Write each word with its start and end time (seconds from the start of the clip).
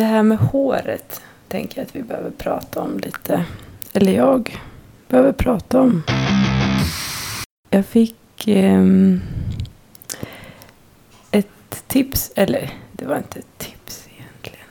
det 0.00 0.06
här 0.06 0.22
med 0.22 0.38
håret 0.38 1.22
tänker 1.48 1.78
jag 1.78 1.86
att 1.86 1.96
vi 1.96 2.02
behöver 2.02 2.30
prata 2.30 2.80
om 2.80 2.98
lite. 2.98 3.44
Eller 3.92 4.12
jag 4.12 4.60
behöver 5.08 5.32
prata 5.32 5.80
om. 5.80 6.02
Jag 7.70 7.86
fick 7.86 8.48
eh, 8.48 8.84
ett 11.30 11.84
tips, 11.86 12.32
eller 12.36 12.70
det 12.92 13.04
var 13.04 13.16
inte 13.16 13.38
ett 13.38 13.58
tips 13.58 14.08
egentligen. 14.16 14.66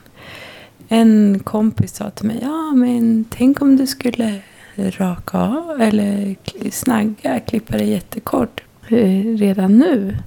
En 0.88 1.40
kompis 1.40 1.96
sa 1.96 2.10
till 2.10 2.26
mig, 2.26 2.40
ja 2.42 2.72
men 2.72 3.26
tänk 3.30 3.62
om 3.62 3.78
du 3.78 3.88
skulle 3.88 4.42
raka 4.76 5.38
av 5.38 5.82
eller 5.82 6.36
snagga, 6.72 7.40
klippa 7.40 7.78
det 7.78 7.84
jättekort 7.84 8.64
eh, 8.88 9.38
redan 9.38 9.78
nu. 9.78 10.18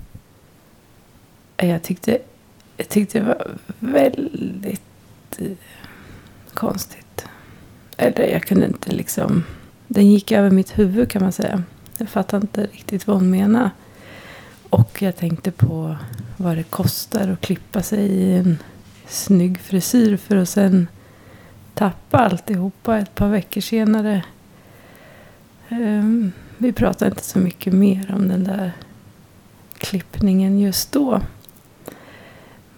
Jag 1.57 1.83
tyckte, 1.83 2.19
jag 2.77 2.89
tyckte 2.89 3.19
det 3.19 3.25
var 3.25 3.47
väldigt 3.79 4.92
Eh, 5.39 5.47
konstigt. 6.55 7.27
Eller 7.97 8.27
jag 8.27 8.43
kunde 8.43 8.67
inte 8.67 8.93
liksom... 8.93 9.45
Den 9.89 10.11
gick 10.11 10.33
över 10.33 10.51
mitt 10.51 10.79
huvud 10.79 11.11
kan 11.11 11.23
man 11.23 11.33
säga. 11.33 11.63
Jag 11.99 12.09
fattade 12.09 12.41
inte 12.41 12.67
riktigt 12.67 13.07
vad 13.07 13.17
hon 13.17 13.31
menade. 13.31 13.71
Och 14.71 15.03
jag 15.03 15.17
tänkte 15.17 15.51
på 15.51 15.97
vad 16.37 16.57
det 16.57 16.63
kostar 16.63 17.29
att 17.29 17.41
klippa 17.41 17.83
sig 17.83 18.07
i 18.07 18.37
en 18.37 18.59
snygg 19.07 19.61
frisyr 19.61 20.17
för 20.17 20.37
att 20.37 20.49
sen 20.49 20.89
tappa 21.75 22.19
alltihopa 22.19 22.99
ett 22.99 23.15
par 23.15 23.29
veckor 23.29 23.61
senare. 23.61 24.25
Um, 25.69 26.33
vi 26.59 26.73
pratade 26.73 27.11
inte 27.11 27.25
så 27.25 27.39
mycket 27.39 27.73
mer 27.73 28.15
om 28.15 28.29
den 28.29 28.45
där 28.45 28.73
klippningen 29.79 30.59
just 30.59 30.93
då. 30.93 31.21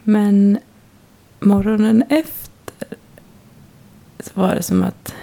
Men 0.03 0.59
morgonen 1.45 2.05
efter 2.09 2.98
så 4.21 4.30
var 4.34 4.55
det 4.55 4.62
som 4.62 4.83
att 4.83 5.15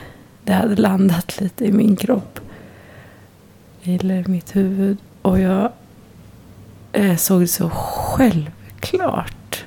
det 0.43 0.53
hade 0.53 0.75
landat 0.75 1.41
lite 1.41 1.65
i 1.65 1.71
min 1.71 1.95
kropp. 1.95 2.39
Eller 3.83 4.27
mitt 4.27 4.55
huvud. 4.55 4.97
Och 5.21 5.39
jag 5.39 5.71
eh, 6.91 7.15
såg 7.15 7.41
det 7.41 7.47
så 7.47 7.69
självklart. 7.69 9.65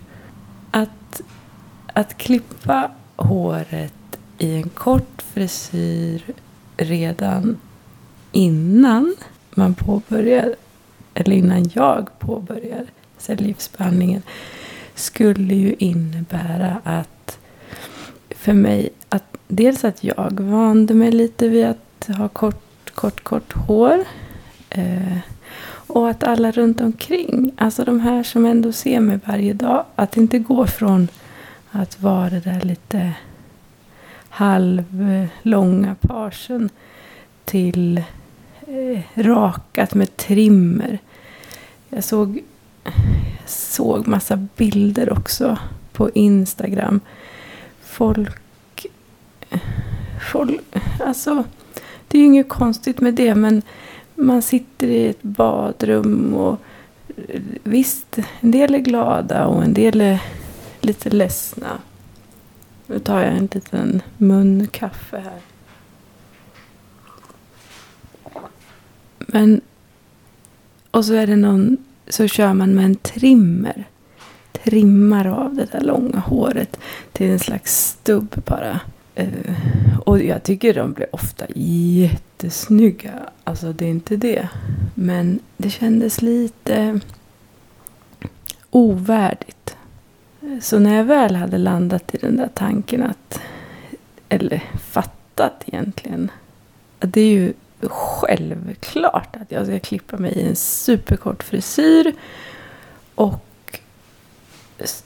Att, 0.70 1.20
att 1.92 2.18
klippa 2.18 2.90
håret 3.16 4.18
i 4.38 4.56
en 4.56 4.68
kort 4.68 5.22
frisyr 5.22 6.22
redan 6.76 7.56
innan 8.32 9.14
man 9.50 9.74
påbörjar, 9.74 10.54
eller 11.14 11.36
innan 11.36 11.70
jag 11.72 12.18
påbörjar 12.18 12.86
cellgiftsbehandlingen 13.18 14.22
skulle 14.94 15.54
ju 15.54 15.74
innebära 15.78 16.80
att 16.84 17.38
för 18.30 18.52
mig 18.52 18.88
att 19.08 19.36
dels 19.48 19.84
att 19.84 20.04
jag 20.04 20.40
vande 20.40 20.94
mig 20.94 21.12
lite 21.12 21.48
vid 21.48 21.64
att 21.66 22.08
ha 22.16 22.28
kort, 22.28 22.94
kort, 22.94 23.24
kort 23.24 23.52
hår. 23.52 24.04
Eh, 24.70 25.18
och 25.86 26.10
att 26.10 26.24
alla 26.24 26.50
runt 26.50 26.80
omkring, 26.80 27.52
alltså 27.56 27.84
de 27.84 28.00
här 28.00 28.22
som 28.22 28.46
ändå 28.46 28.72
ser 28.72 29.00
mig 29.00 29.18
varje 29.24 29.52
dag, 29.52 29.84
att 29.94 30.16
inte 30.16 30.38
gå 30.38 30.66
från 30.66 31.08
att 31.70 32.00
vara 32.00 32.30
det 32.30 32.40
där 32.40 32.60
lite 32.60 33.12
halvlånga 34.28 35.96
parsen 36.00 36.70
till 37.44 37.98
eh, 38.66 39.00
rakat 39.14 39.94
med 39.94 40.16
trimmer. 40.16 40.98
Jag 41.88 42.04
såg, 42.04 42.42
såg 43.46 44.06
massa 44.06 44.36
bilder 44.36 45.12
också 45.12 45.58
på 45.92 46.10
Instagram. 46.10 47.00
Folk, 47.82 48.86
folk, 50.32 50.60
alltså 51.00 51.44
det 52.08 52.18
är 52.18 52.20
ju 52.20 52.26
inget 52.26 52.48
konstigt 52.48 53.00
med 53.00 53.14
det 53.14 53.34
men 53.34 53.62
man 54.14 54.42
sitter 54.42 54.86
i 54.86 55.06
ett 55.08 55.22
badrum 55.22 56.34
och 56.34 56.60
visst, 57.62 58.18
en 58.40 58.50
del 58.50 58.74
är 58.74 58.78
glada 58.78 59.46
och 59.46 59.64
en 59.64 59.74
del 59.74 60.00
är 60.00 60.22
lite 60.80 61.10
ledsna. 61.10 61.78
Nu 62.86 62.98
tar 62.98 63.20
jag 63.20 63.36
en 63.36 63.48
liten 63.52 64.02
mun 64.16 64.66
kaffe 64.66 65.18
här. 65.18 65.40
Men, 69.18 69.60
och 70.90 71.04
så 71.04 71.14
är 71.14 71.26
det 71.26 71.36
någon, 71.36 71.76
så 72.08 72.28
kör 72.28 72.54
man 72.54 72.74
med 72.74 72.84
en 72.84 72.94
trimmer. 72.94 73.84
Trimmar 74.52 75.26
av 75.26 75.54
det 75.54 75.64
där 75.72 75.80
långa 75.80 76.18
håret 76.18 76.76
till 77.12 77.30
en 77.30 77.38
slags 77.38 77.88
stubb 77.88 78.34
bara. 78.46 78.80
Uh, 79.20 79.98
och 80.04 80.22
jag 80.22 80.42
tycker 80.42 80.74
de 80.74 80.92
blir 80.92 81.06
ofta 81.14 81.44
jättesnygga. 81.54 83.12
Alltså 83.44 83.72
det 83.72 83.84
är 83.84 83.90
inte 83.90 84.16
det. 84.16 84.48
Men 84.94 85.38
det 85.56 85.70
kändes 85.70 86.22
lite 86.22 87.00
ovärdigt. 88.70 89.76
Så 90.60 90.78
när 90.78 90.94
jag 90.96 91.04
väl 91.04 91.36
hade 91.36 91.58
landat 91.58 92.14
i 92.14 92.18
den 92.18 92.36
där 92.36 92.48
tanken 92.54 93.02
att, 93.02 93.40
eller 94.28 94.62
fattat 94.80 95.64
egentligen, 95.66 96.30
att 97.00 97.12
det 97.12 97.20
är 97.20 97.30
ju 97.30 97.52
självklart 97.90 99.36
att 99.36 99.52
jag 99.52 99.66
ska 99.66 99.78
klippa 99.78 100.16
mig 100.16 100.32
i 100.32 100.42
en 100.42 100.56
superkort 100.56 101.42
frisyr. 101.42 102.12
Och 103.14 103.80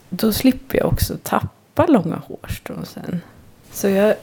då 0.08 0.32
slipper 0.32 0.78
jag 0.78 0.86
också 0.86 1.16
tappa 1.22 1.86
långa 1.86 2.16
hårstrån 2.16 2.86
sen. 2.86 3.20
Så 3.72 3.88
jag 3.88 4.14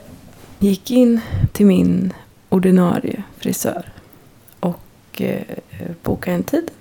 gick 0.59 0.91
in 0.91 1.21
till 1.51 1.65
min 1.65 2.13
ordinarie 2.49 3.23
frisör 3.37 3.85
och 4.59 5.21
eh, 5.21 5.41
bokade 6.03 6.35
en 6.35 6.43
tid. 6.43 6.71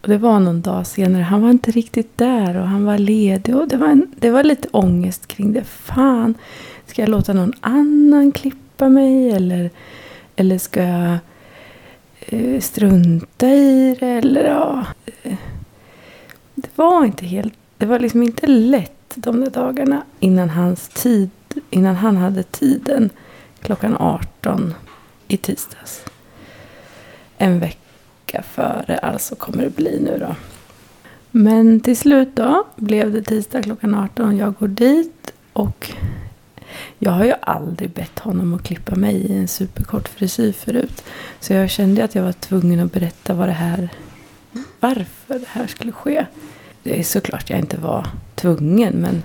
Och 0.00 0.08
det 0.08 0.18
var 0.18 0.40
någon 0.40 0.60
dag 0.60 0.86
senare. 0.86 1.22
Han 1.22 1.42
var 1.42 1.50
inte 1.50 1.70
riktigt 1.70 2.18
där 2.18 2.56
och 2.56 2.66
han 2.66 2.84
var 2.84 2.98
ledig. 2.98 3.56
Och 3.56 3.68
det 3.68 3.76
var, 3.76 3.88
en, 3.88 4.14
det 4.18 4.30
var 4.30 4.44
lite 4.44 4.68
ångest 4.72 5.26
kring 5.26 5.52
det. 5.52 5.64
Fan, 5.64 6.34
ska 6.86 7.02
jag 7.02 7.08
låta 7.08 7.32
någon 7.32 7.52
annan 7.60 8.32
klippa 8.32 8.88
mig? 8.88 9.30
Eller 9.30 9.70
eller 10.40 10.58
ska 10.58 10.82
jag 10.82 11.18
eh, 12.20 12.60
strunta 12.60 13.48
i 13.48 13.96
det? 14.00 14.06
Eller 14.06 14.44
ja. 14.44 14.86
Det 16.54 16.70
var 16.74 17.04
inte 17.04 17.26
helt. 17.26 17.54
Det 17.76 17.86
var 17.86 17.98
liksom 17.98 18.22
inte 18.22 18.46
lätt 18.46 19.12
de 19.14 19.40
där 19.40 19.50
dagarna 19.50 20.02
innan 20.20 20.50
hans 20.50 20.88
tid. 20.88 21.30
Innan 21.70 21.96
han 21.96 22.16
hade 22.16 22.42
tiden. 22.42 23.10
Klockan 23.60 23.96
18 23.96 24.74
i 25.28 25.36
tisdags. 25.36 26.04
En 27.38 27.60
vecka 27.60 28.42
före 28.42 28.98
alltså 28.98 29.34
kommer 29.34 29.64
det 29.64 29.76
bli 29.76 30.00
nu 30.00 30.18
då. 30.18 30.34
Men 31.30 31.80
till 31.80 31.96
slut 31.96 32.36
då 32.36 32.66
blev 32.76 33.12
det 33.12 33.22
tisdag 33.22 33.62
klockan 33.62 33.94
18. 33.94 34.36
Jag 34.36 34.54
går 34.54 34.68
dit 34.68 35.32
och 35.52 35.92
jag 37.02 37.12
har 37.12 37.24
ju 37.24 37.34
aldrig 37.42 37.90
bett 37.90 38.18
honom 38.18 38.54
att 38.54 38.62
klippa 38.62 38.94
mig 38.94 39.14
i 39.14 39.36
en 39.36 39.48
superkort 39.48 40.08
frisyr 40.08 40.52
förut. 40.52 41.04
Så 41.40 41.52
jag 41.52 41.70
kände 41.70 42.04
att 42.04 42.14
jag 42.14 42.22
var 42.22 42.32
tvungen 42.32 42.80
att 42.80 42.92
berätta 42.92 43.34
vad 43.34 43.48
det 43.48 43.52
här, 43.52 43.88
varför 44.80 45.38
det 45.38 45.48
här 45.48 45.66
skulle 45.66 45.92
ske. 45.92 46.26
Det 46.82 47.00
är 47.00 47.04
såklart 47.04 47.50
jag 47.50 47.58
inte 47.58 47.76
var 47.76 48.06
tvungen 48.34 48.94
men, 48.94 49.22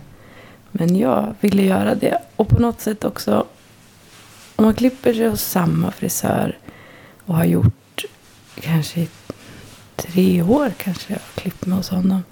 men 0.71 0.95
jag 0.95 1.35
ville 1.39 1.63
göra 1.63 1.95
det. 1.95 2.17
Och 2.35 2.47
på 2.47 2.59
något 2.59 2.81
sätt 2.81 3.03
också, 3.03 3.45
om 4.55 4.65
man 4.65 4.73
klipper 4.73 5.13
sig 5.13 5.27
hos 5.27 5.41
samma 5.41 5.91
frisör 5.91 6.57
och 7.25 7.35
har 7.35 7.45
gjort 7.45 8.05
kanske 8.59 8.99
i 8.99 9.09
tre 9.95 10.41
år 10.41 10.73
kanske 10.77 11.13
jag 11.13 11.19
har 11.19 11.41
klippt 11.41 11.65
mig 11.65 11.77
hos 11.77 11.89
honom. 11.89 12.23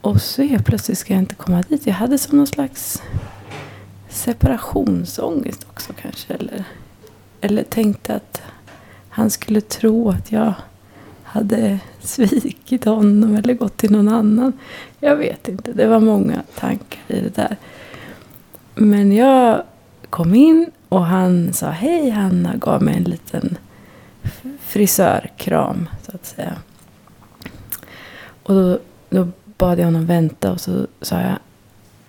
Och 0.00 0.20
så 0.20 0.42
helt 0.42 0.66
plötsligt 0.66 0.98
ska 0.98 1.12
jag 1.12 1.22
inte 1.22 1.34
komma 1.34 1.62
dit. 1.68 1.86
Jag 1.86 1.94
hade 1.94 2.18
som 2.18 2.38
någon 2.38 2.46
slags 2.46 3.02
separationsångest 4.16 5.66
också 5.70 5.92
kanske. 6.02 6.34
Eller, 6.34 6.64
eller 7.40 7.62
tänkte 7.62 8.14
att 8.14 8.42
han 9.08 9.30
skulle 9.30 9.60
tro 9.60 10.10
att 10.10 10.32
jag 10.32 10.54
hade 11.22 11.78
svikit 12.00 12.84
honom 12.84 13.36
eller 13.36 13.54
gått 13.54 13.76
till 13.76 13.90
någon 13.90 14.08
annan. 14.08 14.52
Jag 15.00 15.16
vet 15.16 15.48
inte. 15.48 15.72
Det 15.72 15.86
var 15.86 16.00
många 16.00 16.42
tankar 16.54 17.00
i 17.06 17.20
det 17.20 17.36
där. 17.36 17.56
Men 18.74 19.12
jag 19.12 19.62
kom 20.10 20.34
in 20.34 20.70
och 20.88 21.04
han 21.04 21.52
sa 21.52 21.70
hej 21.70 22.10
Hanna. 22.10 22.56
Gav 22.56 22.82
mig 22.82 22.96
en 22.96 23.04
liten 23.04 23.58
frisörkram 24.60 25.88
så 26.02 26.12
att 26.14 26.26
säga. 26.26 26.52
Och 28.42 28.54
då, 28.54 28.78
då 29.10 29.28
bad 29.58 29.78
jag 29.78 29.84
honom 29.84 30.06
vänta 30.06 30.52
och 30.52 30.60
så 30.60 30.86
sa 31.00 31.20
jag 31.20 31.38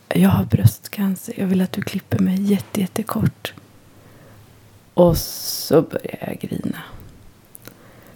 jag 0.09 0.29
har 0.29 0.45
bröstcancer. 0.45 1.33
Jag 1.37 1.47
vill 1.47 1.61
att 1.61 1.71
du 1.71 1.81
klipper 1.81 2.19
mig 2.19 2.41
jätte, 2.41 2.81
jättekort. 2.81 3.53
Och 4.93 5.17
så 5.17 5.81
började 5.81 6.17
jag 6.27 6.39
grina. 6.39 6.77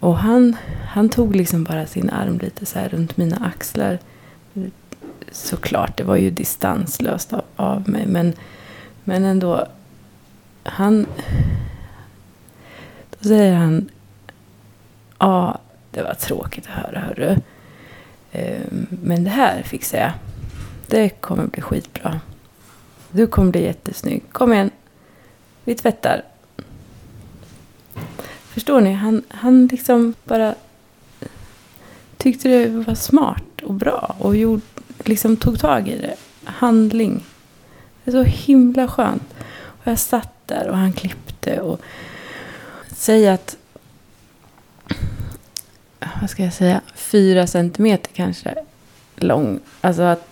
Och 0.00 0.18
han, 0.18 0.56
han 0.88 1.08
tog 1.08 1.36
liksom 1.36 1.64
bara 1.64 1.86
sin 1.86 2.10
arm 2.10 2.38
lite 2.38 2.66
så 2.66 2.78
här 2.78 2.88
runt 2.88 3.16
mina 3.16 3.36
axlar. 3.36 3.98
såklart, 5.30 5.96
det 5.96 6.04
var 6.04 6.16
ju 6.16 6.30
distanslöst 6.30 7.32
av, 7.32 7.44
av 7.56 7.88
mig. 7.88 8.06
Men, 8.06 8.32
men 9.04 9.24
ändå, 9.24 9.66
han... 10.62 11.06
Då 13.10 13.28
säger 13.28 13.54
han, 13.54 13.88
ja, 15.18 15.58
det 15.90 16.02
var 16.02 16.14
tråkigt 16.14 16.66
att 16.66 16.84
höra, 16.84 17.00
hörru. 17.00 17.36
Ehm, 18.32 18.86
men 18.90 19.24
det 19.24 19.30
här 19.30 19.62
fixar 19.62 19.98
jag. 19.98 20.12
Det 20.92 21.08
kommer 21.08 21.46
bli 21.46 21.62
skitbra. 21.62 22.20
Du 23.10 23.26
kommer 23.26 23.50
bli 23.50 23.62
jättesnygg. 23.62 24.22
Kom 24.32 24.52
igen. 24.52 24.70
Vi 25.64 25.74
tvättar. 25.74 26.24
Förstår 28.42 28.80
ni? 28.80 28.92
Han, 28.92 29.22
han 29.28 29.66
liksom 29.66 30.14
bara 30.24 30.54
tyckte 32.16 32.48
det 32.48 32.68
var 32.68 32.94
smart 32.94 33.62
och 33.62 33.74
bra. 33.74 34.16
Och 34.18 34.36
gjorde, 34.36 34.62
liksom 34.98 35.36
tog 35.36 35.58
tag 35.58 35.88
i 35.88 35.98
det. 35.98 36.16
Handling. 36.44 37.24
Det 38.04 38.10
är 38.10 38.12
så 38.12 38.22
himla 38.22 38.88
skönt. 38.88 39.34
Och 39.54 39.86
jag 39.86 39.98
satt 39.98 40.48
där 40.48 40.68
och 40.68 40.76
han 40.76 40.92
klippte. 40.92 41.60
Och 41.60 41.80
säger 42.96 43.32
att 43.32 43.56
vad 46.20 46.30
ska 46.30 46.44
jag 46.44 46.54
säga, 46.54 46.80
fyra 46.94 47.46
centimeter 47.46 48.10
kanske 48.12 48.54
lång. 49.16 49.60
Alltså 49.80 50.02
att, 50.02 50.18
att 50.18 50.31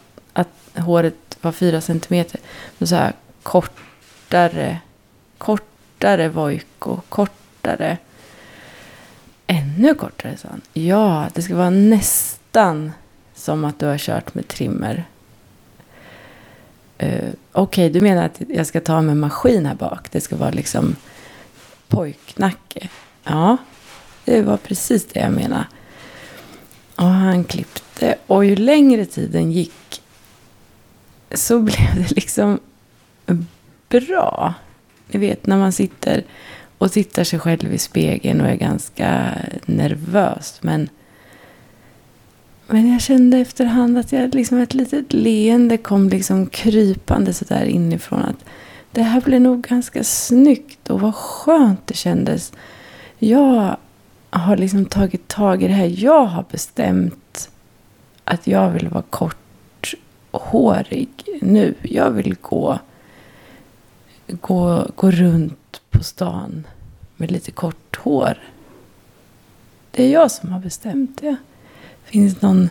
håret 0.75 1.39
var 1.41 1.53
fyra 1.53 1.81
centimeter. 1.81 2.41
Men 2.79 2.89
så 2.89 2.95
här 2.95 3.13
kortare, 3.43 4.79
kortare 5.39 6.29
Voiko, 6.29 7.01
kortare. 7.09 7.99
Ännu 9.47 9.95
kortare, 9.95 10.37
sa 10.37 10.49
han. 10.49 10.61
Ja, 10.73 11.29
det 11.35 11.43
ska 11.43 11.57
vara 11.57 11.71
nästan 11.71 12.93
som 13.35 13.65
att 13.65 13.79
du 13.79 13.87
har 13.87 13.99
kört 13.99 14.35
med 14.35 14.49
trimmer. 14.49 15.05
Uh, 17.03 17.09
Okej, 17.09 17.33
okay, 17.53 17.89
du 17.89 18.01
menar 18.01 18.25
att 18.25 18.41
jag 18.49 18.67
ska 18.67 18.81
ta 18.81 19.03
med 19.03 19.17
maskin 19.17 19.67
här 19.67 19.75
bak. 19.75 20.13
Det 20.13 20.21
ska 20.21 20.37
vara 20.37 20.51
liksom 20.51 20.97
pojknacke. 21.89 22.89
Ja, 23.25 23.57
det 24.25 24.43
var 24.43 24.57
precis 24.57 25.07
det 25.07 25.21
jag 25.21 25.33
menade. 25.33 25.67
Och 26.97 27.07
han 27.07 27.45
klippte. 27.45 28.15
Och 28.27 28.45
ju 28.45 28.57
längre 28.57 29.07
tiden 29.07 29.53
gick 29.53 29.73
så 31.35 31.59
blev 31.59 31.95
det 31.95 32.11
liksom 32.11 32.59
bra. 33.89 34.55
Ni 35.09 35.21
vet 35.21 35.47
när 35.47 35.57
man 35.57 35.73
sitter 35.73 36.25
och 36.79 36.93
tittar 36.93 37.25
sig 37.25 37.39
själv 37.39 37.75
i 37.75 37.79
spegeln 37.79 38.41
och 38.41 38.49
är 38.49 38.57
ganska 38.57 39.35
nervös. 39.67 40.59
Men, 40.63 40.89
men 42.67 42.93
jag 42.93 43.01
kände 43.01 43.39
efterhand 43.39 43.99
att 43.99 44.13
jag 44.13 44.35
liksom 44.35 44.59
ett 44.59 44.75
litet 44.75 45.13
leende 45.13 45.77
kom 45.77 46.09
liksom 46.09 46.47
krypande 46.47 47.33
sådär 47.33 47.65
inifrån. 47.65 48.23
Att 48.23 48.45
det 48.93 49.03
här 49.03 49.21
blev 49.21 49.41
nog 49.41 49.63
ganska 49.63 50.05
snyggt 50.05 50.91
och 50.91 51.01
vad 51.01 51.15
skönt 51.15 51.87
det 51.87 51.97
kändes. 51.97 52.53
Jag 53.19 53.77
har 54.31 54.57
liksom 54.57 54.85
tagit 54.85 55.29
tag 55.29 55.63
i 55.63 55.69
det 55.69 55.75
här. 55.75 56.05
Jag 56.05 56.25
har 56.25 56.45
bestämt 56.51 57.51
att 58.25 58.47
jag 58.47 58.71
vill 58.71 58.89
vara 58.89 59.05
kort 59.11 59.37
hårig 60.33 61.11
nu. 61.43 61.75
Jag 61.83 62.11
vill 62.11 62.37
gå, 62.41 62.79
gå, 64.27 64.87
gå 64.95 65.11
runt 65.11 65.83
på 65.91 66.05
stan 66.05 66.67
med 67.17 67.31
lite 67.31 67.51
kort 67.51 67.97
hår. 67.97 68.39
Det 69.91 70.05
är 70.05 70.13
jag 70.13 70.31
som 70.31 70.53
har 70.53 70.61
bestämt 70.61 71.21
det. 71.21 71.37
Finns 72.05 72.43
någon, 72.43 72.69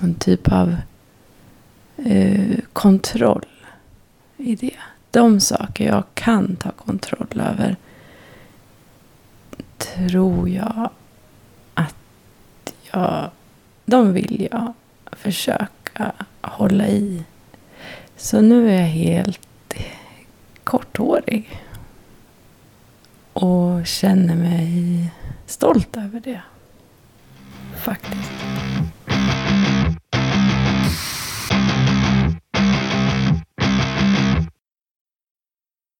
någon 0.00 0.14
typ 0.14 0.52
av 0.52 0.76
eh, 1.96 2.58
kontroll 2.72 3.46
i 4.36 4.54
det. 4.54 4.76
De 5.10 5.40
saker 5.40 5.86
jag 5.86 6.04
kan 6.14 6.56
ta 6.56 6.70
kontroll 6.70 7.40
över 7.40 7.76
tror 9.78 10.48
jag 10.48 10.90
att 11.74 12.74
jag, 12.92 13.30
de 13.84 14.12
vill 14.12 14.48
jag 14.50 14.72
försöka 15.12 16.12
hålla 16.56 16.88
i. 16.88 17.22
Så 18.16 18.40
nu 18.40 18.70
är 18.70 18.80
jag 18.80 18.88
helt 18.88 19.74
korthårig. 20.64 21.60
Och 23.32 23.86
känner 23.86 24.34
mig 24.34 25.10
stolt 25.46 25.96
över 25.96 26.20
det. 26.20 26.40
Faktiskt. 27.76 28.32